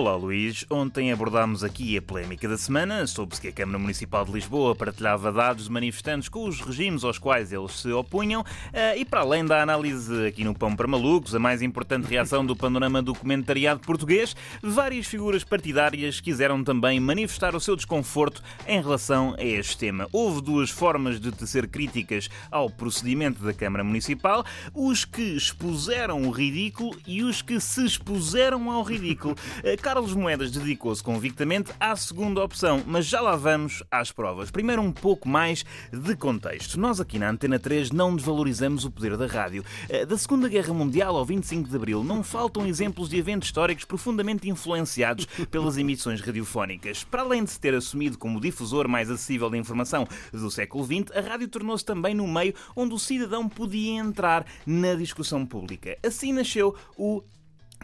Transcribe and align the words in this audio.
Olá 0.00 0.16
Luís, 0.16 0.64
ontem 0.70 1.12
abordámos 1.12 1.62
aqui 1.62 1.94
a 1.94 2.00
polémica 2.00 2.48
da 2.48 2.56
semana. 2.56 3.06
Soube-se 3.06 3.38
que 3.38 3.48
a 3.48 3.52
Câmara 3.52 3.78
Municipal 3.78 4.24
de 4.24 4.32
Lisboa 4.32 4.74
partilhava 4.74 5.30
dados 5.30 5.64
de 5.64 5.70
manifestantes 5.70 6.26
com 6.26 6.48
os 6.48 6.58
regimes 6.58 7.04
aos 7.04 7.18
quais 7.18 7.52
eles 7.52 7.72
se 7.72 7.92
opunham 7.92 8.42
eh, 8.72 8.96
e 8.96 9.04
para 9.04 9.20
além 9.20 9.44
da 9.44 9.60
análise 9.60 10.26
aqui 10.26 10.42
no 10.42 10.54
Pão 10.54 10.74
para 10.74 10.88
Malucos, 10.88 11.34
a 11.34 11.38
mais 11.38 11.60
importante 11.60 12.06
reação 12.08 12.46
do 12.46 12.56
panorama 12.56 13.02
do 13.02 13.14
comentariado 13.14 13.80
português, 13.80 14.34
várias 14.62 15.06
figuras 15.06 15.44
partidárias 15.44 16.18
quiseram 16.18 16.64
também 16.64 16.98
manifestar 16.98 17.54
o 17.54 17.60
seu 17.60 17.76
desconforto 17.76 18.42
em 18.66 18.80
relação 18.80 19.34
a 19.38 19.44
este 19.44 19.76
tema. 19.76 20.08
Houve 20.10 20.40
duas 20.40 20.70
formas 20.70 21.20
de 21.20 21.30
tecer 21.30 21.68
críticas 21.68 22.30
ao 22.50 22.70
procedimento 22.70 23.44
da 23.44 23.52
Câmara 23.52 23.84
Municipal, 23.84 24.46
os 24.74 25.04
que 25.04 25.36
expuseram 25.36 26.22
o 26.22 26.30
ridículo 26.30 26.96
e 27.06 27.22
os 27.22 27.42
que 27.42 27.60
se 27.60 27.84
expuseram 27.84 28.70
ao 28.70 28.82
ridículo. 28.82 29.36
Carlos 29.92 30.14
Moedas 30.14 30.52
dedicou-se 30.52 31.02
convictamente 31.02 31.72
à 31.80 31.96
segunda 31.96 32.44
opção, 32.44 32.80
mas 32.86 33.06
já 33.06 33.20
lá 33.20 33.34
vamos 33.34 33.82
às 33.90 34.12
provas. 34.12 34.48
Primeiro, 34.48 34.80
um 34.80 34.92
pouco 34.92 35.28
mais 35.28 35.64
de 35.92 36.14
contexto. 36.14 36.78
Nós 36.78 37.00
aqui 37.00 37.18
na 37.18 37.28
Antena 37.28 37.58
3 37.58 37.90
não 37.90 38.14
desvalorizamos 38.14 38.84
o 38.84 38.90
poder 38.92 39.16
da 39.16 39.26
rádio. 39.26 39.64
Eh, 39.88 40.06
da 40.06 40.16
Segunda 40.16 40.48
Guerra 40.48 40.72
Mundial 40.72 41.16
ao 41.16 41.24
25 41.24 41.68
de 41.68 41.74
Abril, 41.74 42.04
não 42.04 42.22
faltam 42.22 42.68
exemplos 42.68 43.08
de 43.08 43.16
eventos 43.16 43.48
históricos 43.48 43.84
profundamente 43.84 44.48
influenciados 44.48 45.26
pelas 45.50 45.76
emissões 45.76 46.20
radiofónicas. 46.20 47.02
Para 47.02 47.22
além 47.22 47.42
de 47.42 47.50
se 47.50 47.58
ter 47.58 47.74
assumido 47.74 48.16
como 48.16 48.38
o 48.38 48.40
difusor 48.40 48.86
mais 48.86 49.10
acessível 49.10 49.50
da 49.50 49.58
informação 49.58 50.06
do 50.32 50.52
século 50.52 50.84
XX, 50.84 51.10
a 51.16 51.20
rádio 51.20 51.48
tornou-se 51.48 51.84
também 51.84 52.14
no 52.14 52.28
meio 52.28 52.54
onde 52.76 52.94
o 52.94 52.98
cidadão 52.98 53.48
podia 53.48 53.98
entrar 53.98 54.46
na 54.64 54.94
discussão 54.94 55.44
pública. 55.44 55.98
Assim 56.00 56.32
nasceu 56.32 56.76
o 56.96 57.24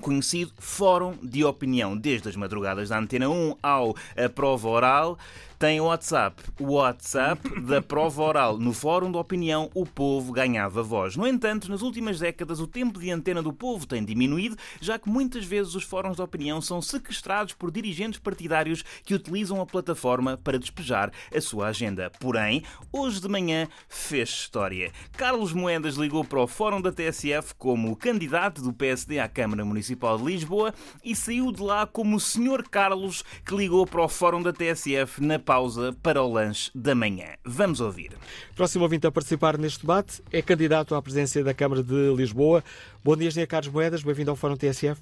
conhecido 0.01 0.53
Fórum 0.59 1.17
de 1.23 1.45
Opinião, 1.45 1.97
desde 1.97 2.29
as 2.29 2.37
madrugadas 2.37 2.89
da 2.89 2.99
Antena 2.99 3.29
1 3.29 3.57
ao 3.63 3.97
a 4.17 4.29
prova 4.29 4.69
oral, 4.69 5.19
tem 5.59 5.81
WhatsApp. 5.81 6.43
O 6.61 6.75
WhatsApp 6.75 7.61
da 7.61 7.81
prova 7.81 8.23
oral. 8.23 8.59
No 8.59 8.73
Fórum 8.73 9.11
de 9.11 9.17
Opinião, 9.17 9.71
o 9.75 9.87
povo 9.87 10.33
ganhava 10.33 10.83
voz. 10.83 11.17
No 11.17 11.27
entanto, 11.27 11.71
nas 11.71 11.83
últimas 11.83 12.19
décadas, 12.19 12.61
o 12.61 12.67
tempo 12.67 12.99
de 12.99 13.11
antena 13.11 13.43
do 13.43 13.53
povo 13.53 13.87
tem 13.87 14.05
diminuído, 14.05 14.57
já 14.81 14.99
que 14.99 15.09
muitas 15.09 15.45
vezes 15.45 15.75
os 15.75 15.85
fóruns 15.85 16.17
de 16.17 16.23
opinião 16.23 16.61
são 16.61 16.83
sequestrados 16.83 17.55
por 17.55 17.71
dirigentes 17.71 18.21
partidários 18.21 18.85
que 19.05 19.15
utilizam 19.15 19.61
a 19.61 19.67
plataforma 19.67 20.37
para 20.37 20.59
despejar 20.59 21.11
a 21.35 21.41
sua 21.41 21.69
agenda. 21.69 22.11
Porém, 22.21 22.63
hoje 22.93 23.21
de 23.21 23.29
manhã 23.29 23.67
fez 23.89 24.29
história. 24.29 24.93
Carlos 25.17 25.53
Moedas 25.53 25.95
ligou 25.95 26.25
para 26.25 26.41
o 26.41 26.47
Fórum 26.47 26.81
da 26.81 26.93
TSF 26.93 27.55
como 27.55 27.97
candidato 27.97 28.61
do 28.61 28.73
PSD 28.73 29.19
à 29.19 29.29
Câmara 29.29 29.65
Municipal 29.65 30.19
de 30.19 30.25
Lisboa 30.25 30.75
e 31.03 31.17
saiu 31.17 31.51
de 31.51 31.63
lá 31.63 31.87
como 31.87 32.17
o 32.17 32.21
Sr. 32.21 32.69
Carlos 32.71 33.25
que 33.45 33.57
ligou 33.57 33.87
para 33.87 34.03
o 34.03 34.09
Fórum 34.09 34.43
da 34.43 34.53
TSF 34.53 35.23
na 35.23 35.39
pausa 35.47 35.97
para 36.03 36.21
o 36.21 36.31
lanche 36.31 36.71
da 36.75 36.93
manhã. 36.95 37.29
Vamos 37.45 37.81
ouvir. 37.81 38.11
Próximo 38.57 38.83
ouvinte 38.83 39.07
a 39.07 39.13
participar 39.13 39.57
neste 39.57 39.81
debate 39.83 40.21
é 40.33 40.43
candidato 40.43 40.95
à 40.97 41.01
presidência 41.01 41.43
da 41.45 41.55
Câmara 41.55 41.83
de 41.85 42.13
Lisboa. 42.15 42.63
Bom 43.03 43.17
dia, 43.17 43.29
Engenheiro 43.29 43.49
Carlos 43.49 43.73
Moedas. 43.73 44.03
Bem-vindo 44.03 44.31
ao 44.31 44.37
Fórum 44.37 44.57
TSF. 44.57 45.01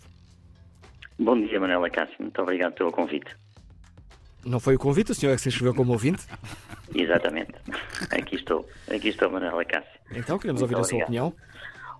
Bom 1.18 1.40
dia, 1.40 1.58
Manuela 1.58 1.88
Cássio. 1.88 2.16
Muito 2.20 2.40
obrigado 2.42 2.74
pelo 2.74 2.92
convite. 2.92 3.34
Não 4.44 4.60
foi 4.60 4.74
o 4.74 4.78
convite, 4.78 5.12
o 5.12 5.14
senhor 5.14 5.32
é 5.32 5.36
que 5.36 5.40
se 5.42 5.48
inscreveu 5.48 5.74
como 5.74 5.92
ouvinte? 5.92 6.22
Exatamente. 6.94 7.52
Aqui 8.10 8.36
estou. 8.36 8.68
Aqui 8.94 9.08
estou, 9.08 9.30
Manuela 9.30 9.64
Cássio. 9.64 9.88
Então, 10.10 10.38
queremos 10.38 10.60
Muito 10.60 10.74
ouvir 10.74 10.74
a 10.74 10.84
sua 10.84 10.98
obrigado. 10.98 11.06
opinião. 11.08 11.34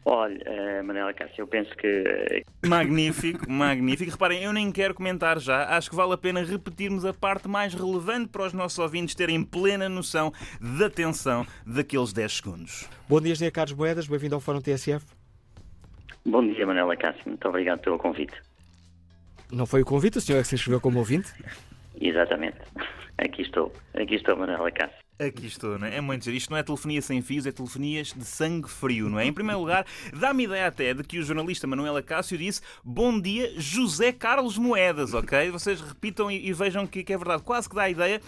Olha, 0.07 0.39
eh, 0.45 0.83
Manuela 0.83 1.15
Cássio, 1.15 1.43
eu 1.43 1.47
penso 1.47 1.75
que 1.77 1.87
eh, 1.87 2.43
Magnífico, 2.67 3.48
magnífico. 3.51 4.11
Reparem, 4.11 4.42
eu 4.42 4.53
nem 4.53 4.70
quero 4.70 4.92
comentar 4.95 5.39
já. 5.39 5.77
Acho 5.77 5.89
que 5.89 5.97
vale 5.97 6.13
a 6.13 6.19
pena 6.19 6.42
repetirmos 6.42 7.07
a 7.07 7.15
parte 7.15 7.48
mais 7.48 7.73
relevante 7.73 8.29
para 8.29 8.45
os 8.45 8.53
nossos 8.53 8.79
ouvintes 8.79 9.14
terem 9.14 9.43
plena 9.43 9.89
noção 9.89 10.31
da 10.61 10.91
tensão 10.91 11.47
daqueles 11.67 12.13
10 12.13 12.33
segundos. 12.37 12.89
Bom 13.09 13.19
dia, 13.19 13.33
Engenheiro 13.33 13.55
Carlos 13.55 13.73
Moedas. 13.73 14.07
Bem-vindo 14.07 14.35
ao 14.35 14.43
Fórum 14.43 14.61
TSF. 14.61 15.07
Bom 16.27 16.47
dia, 16.47 16.67
Manuela 16.67 16.97
Cássio. 16.97 17.23
Muito 17.27 17.48
obrigado 17.48 17.81
pelo 17.81 17.98
convite. 17.98 18.35
Não 19.51 19.64
foi 19.64 19.81
o 19.83 19.87
convite, 19.87 20.19
o 20.19 20.20
senhor 20.20 20.39
é 20.39 20.43
que 20.43 20.48
se 20.48 20.55
inscreveu 20.55 20.81
como 20.81 20.98
ouvinte? 20.98 21.33
Exatamente. 21.98 22.59
Aqui 23.17 23.43
estou. 23.43 23.73
Aqui 23.95 24.17
estou, 24.17 24.37
Manuela 24.37 24.70
Cássio. 24.70 25.04
Aqui 25.17 25.47
estou, 25.47 25.79
não 25.79 25.86
é? 25.86 25.97
É 25.97 26.01
muito 26.01 26.25
giro. 26.25 26.36
Isto 26.36 26.51
não 26.51 26.58
é 26.58 26.63
telefonia 26.64 27.01
sem 27.01 27.23
fios, 27.23 27.47
é 27.47 27.52
telefonias 27.52 28.13
de 28.13 28.25
sangue 28.25 28.69
frio, 28.69 29.08
não 29.08 29.20
é? 29.20 29.25
Em 29.25 29.33
primeiro 29.33 29.61
lugar, 29.61 29.86
dá-me 30.13 30.42
ideia 30.45 30.67
até 30.67 30.92
de 30.92 31.05
que 31.05 31.20
o 31.20 31.23
jornalista 31.23 31.69
Manuela 31.69 32.02
Cássio 32.02 32.36
disse 32.36 32.61
Bom 32.83 33.20
dia, 33.20 33.52
José 33.57 34.11
Carlos 34.11 34.58
Moedas, 34.58 35.14
ok? 35.14 35.52
Vocês 35.52 35.80
repitam 35.80 36.29
e, 36.29 36.48
e 36.48 36.52
vejam 36.52 36.85
que, 36.85 37.05
que 37.05 37.13
é 37.13 37.17
verdade. 37.17 37.45
Quase 37.45 37.69
que 37.69 37.77
dá 37.77 37.83
a 37.83 37.91
ideia 37.91 38.20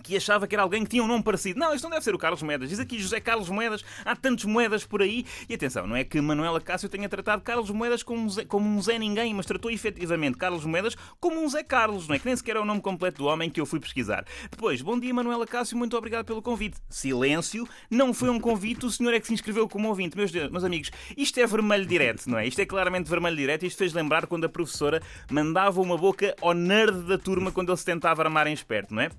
que 0.00 0.16
achava 0.16 0.46
que 0.46 0.54
era 0.54 0.62
alguém 0.62 0.82
que 0.82 0.90
tinha 0.90 1.02
um 1.02 1.06
nome 1.06 1.22
parecido. 1.22 1.58
Não, 1.58 1.74
isto 1.74 1.84
não 1.84 1.90
deve 1.90 2.04
ser 2.04 2.14
o 2.14 2.18
Carlos 2.18 2.42
Moedas. 2.42 2.68
Diz 2.68 2.80
aqui 2.80 2.98
José 2.98 3.20
Carlos 3.20 3.48
Moedas, 3.48 3.84
há 4.04 4.16
tantos 4.16 4.44
Moedas 4.44 4.84
por 4.84 5.02
aí. 5.02 5.24
E 5.48 5.54
atenção, 5.54 5.86
não 5.86 5.96
é 5.96 6.04
que 6.04 6.20
Manuela 6.20 6.60
Cássio 6.60 6.88
tenha 6.88 7.08
tratado 7.08 7.42
Carlos 7.42 7.70
Moedas 7.70 8.02
como 8.02 8.22
um 8.22 8.28
Zé, 8.28 8.44
como 8.44 8.68
um 8.68 8.80
Zé 8.82 8.98
Ninguém, 8.98 9.34
mas 9.34 9.46
tratou 9.46 9.70
efetivamente 9.70 10.36
Carlos 10.36 10.64
Moedas 10.64 10.96
como 11.18 11.40
um 11.40 11.48
Zé 11.48 11.62
Carlos, 11.62 12.08
não 12.08 12.14
é? 12.14 12.18
Que 12.18 12.26
nem 12.26 12.36
sequer 12.36 12.56
é 12.56 12.60
o 12.60 12.64
nome 12.64 12.80
completo 12.80 13.18
do 13.18 13.26
homem 13.26 13.50
que 13.50 13.60
eu 13.60 13.66
fui 13.66 13.80
pesquisar. 13.80 14.24
Depois, 14.50 14.82
bom 14.82 14.98
dia 14.98 15.12
Manuela 15.12 15.46
Cássio, 15.46 15.76
muito 15.76 15.96
obrigado 15.96 16.24
pelo 16.24 16.42
convite. 16.42 16.76
Silêncio, 16.88 17.68
não 17.90 18.12
foi 18.12 18.30
um 18.30 18.40
convite, 18.40 18.86
o 18.86 18.90
senhor 18.90 19.14
é 19.14 19.20
que 19.20 19.26
se 19.26 19.34
inscreveu 19.34 19.68
como 19.68 19.88
ouvinte. 19.88 20.16
Meus, 20.16 20.30
Deus, 20.30 20.50
meus 20.50 20.64
amigos, 20.64 20.90
isto 21.16 21.38
é 21.40 21.46
vermelho 21.46 21.86
direto, 21.86 22.28
não 22.28 22.38
é? 22.38 22.46
Isto 22.46 22.60
é 22.60 22.66
claramente 22.66 23.08
vermelho 23.08 23.36
direto. 23.36 23.66
Isto 23.66 23.78
fez 23.78 23.92
lembrar 23.92 24.26
quando 24.26 24.44
a 24.44 24.48
professora 24.48 25.02
mandava 25.30 25.80
uma 25.80 25.96
boca 25.96 26.34
ao 26.40 26.54
nerd 26.54 27.02
da 27.02 27.18
turma 27.18 27.52
quando 27.52 27.70
ele 27.70 27.78
se 27.78 27.84
tentava 27.84 28.22
armar 28.22 28.46
em 28.46 28.52
esperto, 28.52 28.94
não 28.94 29.02
é? 29.02 29.10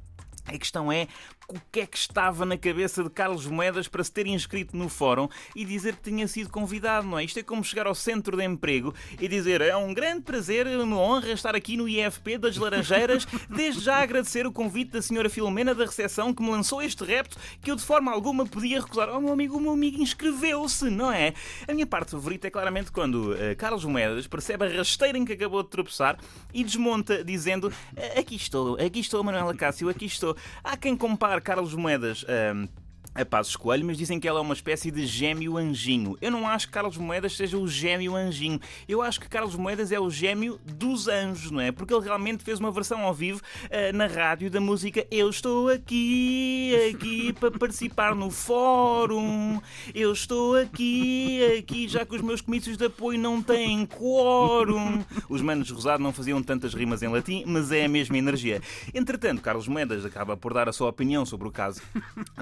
A 0.46 0.58
questão 0.58 0.92
é 0.92 1.08
o 1.52 1.62
que 1.72 1.82
é 1.82 1.86
que 1.86 1.98
estava 1.98 2.46
na 2.46 2.58
cabeça 2.58 3.04
de 3.04 3.10
Carlos 3.10 3.46
Moedas 3.46 3.88
para 3.88 4.04
se 4.04 4.12
ter 4.12 4.26
inscrito 4.26 4.76
no 4.76 4.88
fórum 4.88 5.28
e 5.54 5.66
dizer 5.66 5.96
que 5.98 6.10
tinha 6.10 6.28
sido 6.28 6.50
convidado, 6.50 7.06
não 7.06 7.20
é? 7.20 7.26
Isto 7.26 7.40
é 7.40 7.44
como 7.44 7.64
chegar 7.64 7.88
ao 7.88 7.94
centro 7.94 8.38
de 8.38 8.44
emprego 8.44 8.94
e 9.20 9.28
dizer 9.28 9.60
é 9.60 9.76
um 9.76 9.94
grande 9.94 10.22
prazer, 10.22 10.66
uma 10.68 10.98
honra 10.98 11.32
estar 11.32 11.54
aqui 11.54 11.76
no 11.76 11.90
IFP 11.90 12.38
das 12.38 12.56
Laranjeiras, 12.56 13.28
desde 13.50 13.82
já 13.82 14.02
agradecer 14.02 14.48
o 14.48 14.52
convite 14.52 14.92
da 14.92 15.02
senhora 15.02 15.30
Filomena 15.30 15.76
da 15.76 15.86
recepção 15.86 16.34
que 16.34 16.42
me 16.42 16.50
lançou 16.50 16.82
este 16.82 17.04
repto 17.04 17.38
que 17.62 17.70
eu 17.70 17.76
de 17.76 17.84
forma 17.84 18.12
alguma 18.12 18.46
podia 18.46 18.80
recusar. 18.80 19.10
Oh 19.10 19.20
meu 19.20 19.34
amigo, 19.34 19.58
o 19.58 19.60
meu 19.60 19.74
amigo 19.74 20.02
inscreveu-se, 20.02 20.90
não 20.90 21.12
é? 21.12 21.34
A 21.68 21.74
minha 21.74 21.86
parte 21.86 22.12
favorita 22.12 22.48
é 22.48 22.50
claramente 22.50 22.92
quando 22.92 23.36
eh, 23.36 23.56
Carlos 23.56 23.84
Moedas 23.84 24.26
percebe 24.26 24.66
a 24.66 24.78
rasteira 24.78 25.18
em 25.18 25.26
que 25.26 25.34
acabou 25.34 25.64
de 25.64 25.70
tropeçar 25.70 26.18
e 26.54 26.64
desmonta 26.64 27.24
dizendo 27.24 27.72
aqui 28.18 28.36
estou, 28.36 28.76
aqui 28.76 29.00
estou 29.00 29.24
Manuela 29.24 29.54
Cássio, 29.54 29.90
aqui 29.90 30.06
estou. 30.06 30.36
Há 30.64 30.78
quem 30.78 30.96
compare 30.96 31.41
Carlos 31.42 31.76
Moedas 31.76 32.26
ahm, 32.28 32.68
a 33.14 33.26
Passos 33.26 33.56
Coelho, 33.56 33.86
mas 33.86 33.98
dizem 33.98 34.20
que 34.20 34.28
ela 34.28 34.40
é 34.40 34.42
uma 34.42 34.54
espécie 34.54 34.90
de 34.90 35.06
gêmeo 35.06 35.58
anjinho. 35.58 36.18
Eu 36.22 36.32
não 36.32 36.48
acho 36.48 36.68
que 36.68 36.74
Carlos 36.74 36.98
Moedas 36.98 37.36
seja 37.36 37.58
o 37.58 37.68
gêmeo 37.68 38.16
anjinho. 38.16 38.60
Eu 38.88 39.02
acho 39.02 39.20
que 39.20 39.28
Carlos 39.28 39.56
Moedas 39.56 39.92
é 39.92 40.00
o 40.00 40.10
gêmeo 40.10 40.60
dos 40.66 41.08
anjos, 41.08 41.52
não 41.52 41.60
é? 41.60 41.72
Porque 41.72 41.94
ele 41.94 42.06
realmente 42.06 42.44
fez 42.44 42.60
uma 42.60 42.72
versão 42.72 43.02
ao 43.02 43.14
vivo 43.14 43.42
ah, 43.70 43.92
na 43.94 44.08
rádio 44.08 44.50
da 44.50 44.62
música 44.62 45.06
Eu 45.12 45.30
estou 45.30 45.70
aqui, 45.70 46.74
aqui 46.94 47.34
para 47.40 47.52
participar 47.52 48.16
no 48.16 48.32
fórum. 48.32 49.60
Eu 49.94 50.14
estou 50.14 50.56
aqui, 50.56 51.40
aqui, 51.60 51.88
já 51.90 52.06
que 52.06 52.16
os 52.16 52.22
meus 52.22 52.40
comícios 52.40 52.78
de 52.78 52.86
apoio 52.86 53.20
não 53.20 53.42
têm 53.42 53.86
quórum. 53.86 55.04
Os 55.28 55.42
manos 55.42 55.70
Rosado 55.70 56.02
não 56.02 56.14
faziam 56.14 56.42
tantas 56.42 56.74
rimas 56.74 57.04
em 57.04 57.10
latim, 57.10 57.44
mas 57.46 57.72
é 57.72 57.86
a 57.86 57.90
mesma 57.90 58.18
energia. 58.18 58.62
Entretanto, 58.94 59.42
Carlos 59.42 59.68
Moedas 59.68 60.06
acaba 60.06 60.38
por 60.38 60.54
dar 60.54 60.70
a 60.70 60.74
sua 60.74 60.90
opinião 60.90 61.26
sobre 61.26 61.48
o 61.48 61.52
caso 61.52 61.82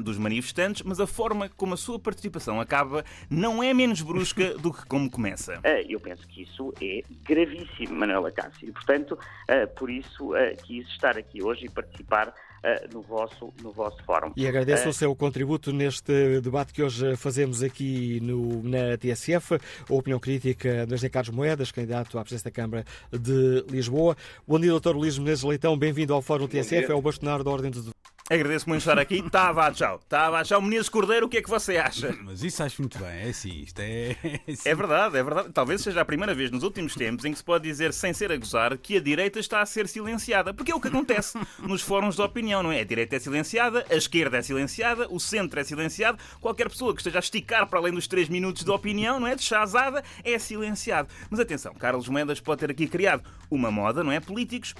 dos 0.01 0.17
manifestantes, 0.17 0.58
mas 0.85 0.99
a 0.99 1.07
forma 1.07 1.49
como 1.49 1.73
a 1.73 1.77
sua 1.77 1.99
participação 1.99 2.59
acaba 2.59 3.03
não 3.29 3.61
é 3.63 3.73
menos 3.73 4.01
brusca 4.01 4.55
do 4.59 4.71
que 4.73 4.85
como 4.85 5.09
começa. 5.09 5.59
Eh, 5.63 5.85
eu 5.89 5.99
penso 5.99 6.27
que 6.27 6.43
isso 6.43 6.73
é 6.81 7.01
gravíssimo, 7.23 7.95
Manuela 7.95 8.31
Cássio. 8.31 8.69
E, 8.69 8.71
portanto, 8.71 9.17
eh, 9.47 9.65
por 9.65 9.89
isso 9.89 10.35
eh, 10.35 10.55
quis 10.63 10.87
estar 10.87 11.17
aqui 11.17 11.43
hoje 11.43 11.65
e 11.65 11.69
participar 11.69 12.33
no, 12.93 13.01
vosso, 13.01 13.53
no 13.61 13.71
vosso 13.71 14.03
fórum. 14.03 14.33
E 14.35 14.45
agradeço 14.45 14.83
Eh, 14.85 14.89
o 14.89 14.93
seu 14.93 15.15
contributo 15.15 15.71
neste 15.71 16.41
debate 16.41 16.73
que 16.73 16.83
hoje 16.83 17.15
fazemos 17.15 17.63
aqui 17.63 18.19
no, 18.21 18.61
na 18.63 18.97
TSF, 18.97 19.55
a 19.89 19.93
opinião 19.93 20.19
crítica 20.19 20.85
do 20.85 20.93
Engenheiro 20.93 21.13
Carlos 21.13 21.33
Moedas, 21.33 21.71
candidato 21.71 22.19
à 22.19 22.21
presidência 22.21 22.51
da 22.51 22.53
Câmara 22.53 22.83
de 23.11 23.63
Lisboa. 23.69 24.17
Bom 24.45 24.59
dia, 24.59 24.77
Dr. 24.77 24.89
Luís 24.89 25.17
Menezes 25.17 25.45
Leitão, 25.45 25.77
bem-vindo 25.77 26.13
ao 26.13 26.21
Fórum 26.21 26.47
TSF, 26.47 26.87
dia. 26.87 26.93
é 26.93 26.97
o 26.97 27.01
bastonário 27.01 27.45
da 27.45 27.49
Ordem 27.51 27.71
dos 27.71 27.89
Agradeço 28.29 28.69
muito 28.69 28.81
estar 28.81 28.99
aqui. 28.99 29.27
Tá, 29.27 29.51
vá, 29.51 29.71
tchau. 29.71 29.99
Tá, 30.07 30.29
vá, 30.29 30.43
tchau. 30.43 30.61
Menezes 30.61 30.87
Cordeiro, 30.87 31.25
o 31.25 31.29
que 31.29 31.37
é 31.37 31.41
que 31.41 31.49
você 31.49 31.77
acha? 31.77 32.15
Mas 32.21 32.43
isso 32.43 32.61
acho 32.61 32.79
muito 32.79 32.99
bem, 32.99 33.25
é 33.25 33.29
assim, 33.29 33.63
isto 33.63 33.79
é. 33.79 34.15
É, 34.23 34.51
assim. 34.51 34.69
É 34.69 34.75
verdade, 34.75 35.17
é 35.17 35.23
verdade. 35.23 35.49
Talvez 35.51 35.81
seja 35.81 36.01
a 36.01 36.05
primeira 36.05 36.35
vez 36.35 36.51
nos 36.51 36.61
últimos 36.61 36.93
tempos 36.93 37.25
em 37.25 37.31
que 37.31 37.39
se 37.39 37.43
pode 37.43 37.63
dizer, 37.63 37.91
sem 37.91 38.13
ser 38.13 38.31
a 38.31 38.37
gozar, 38.37 38.77
que 38.77 38.97
a 38.97 39.01
direita 39.01 39.39
está 39.39 39.61
a 39.61 39.65
ser 39.65 39.87
silenciada. 39.87 40.53
Porque 40.53 40.71
é 40.71 40.75
o 40.75 40.79
que 40.79 40.89
acontece 40.89 41.39
nos 41.57 41.81
fóruns 41.81 42.15
de 42.15 42.21
opinião, 42.21 42.61
não 42.61 42.71
é? 42.71 42.81
A 42.81 42.83
direita 42.83 43.15
é 43.15 43.19
silenciada, 43.19 43.83
a 43.89 43.95
esquerda 43.95 44.37
é 44.37 44.43
silenciada, 44.43 45.07
o 45.09 45.19
centro 45.19 45.59
é 45.59 45.63
silenciado. 45.63 46.19
Qualquer 46.39 46.69
pessoa 46.69 46.93
que 46.93 47.01
esteja 47.01 47.17
a 47.17 47.21
esticar 47.21 47.65
para 47.65 47.79
além 47.79 47.93
dos 47.93 48.07
3 48.07 48.29
minutos 48.29 48.63
de 48.63 48.69
opinião, 48.69 49.19
não 49.19 49.25
é? 49.25 49.33
De 49.33 49.41
chazada, 49.41 50.03
é 50.23 50.37
silenciado. 50.37 51.09
Mas 51.31 51.39
atenção, 51.39 51.73
Carlos 51.73 52.07
Moedas 52.07 52.39
pode 52.39 52.59
ter 52.59 52.69
aqui 52.69 52.87
criado 52.87 53.23
uma 53.49 53.71
moda, 53.71 54.03
não 54.03 54.11
é? 54.11 54.19
Políticos 54.19 54.75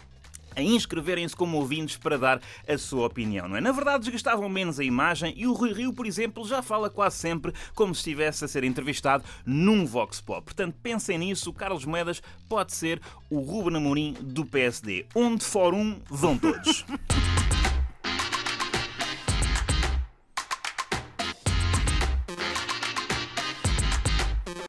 a 0.59 0.63
inscreverem-se 0.63 1.35
como 1.35 1.57
ouvintes 1.57 1.97
para 1.97 2.17
dar 2.17 2.41
a 2.67 2.77
sua 2.77 3.07
opinião, 3.07 3.47
não 3.47 3.55
é? 3.55 3.61
Na 3.61 3.71
verdade, 3.71 4.03
desgastavam 4.03 4.47
menos 4.49 4.79
a 4.79 4.83
imagem 4.83 5.33
e 5.35 5.47
o 5.47 5.53
Rui 5.53 5.73
Rio, 5.73 5.93
por 5.93 6.05
exemplo, 6.05 6.47
já 6.47 6.61
fala 6.61 6.89
quase 6.89 7.17
sempre 7.17 7.53
como 7.73 7.95
se 7.95 7.99
estivesse 7.99 8.43
a 8.43 8.47
ser 8.47 8.63
entrevistado 8.63 9.23
num 9.45 9.85
Vox 9.85 10.21
Pop. 10.21 10.43
Portanto, 10.43 10.75
pensem 10.83 11.17
nisso, 11.17 11.49
o 11.49 11.53
Carlos 11.53 11.85
Moedas 11.85 12.21
pode 12.47 12.73
ser 12.73 13.01
o 13.29 13.39
Ruben 13.39 13.77
Amorim 13.77 14.13
do 14.19 14.45
PSD. 14.45 15.05
Onde 15.15 15.45
for 15.45 15.73
um, 15.73 15.99
vão 16.09 16.37
todos. 16.37 16.85